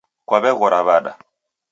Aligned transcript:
Kwaw'eghora 0.27 0.79
w'ada 0.87 1.11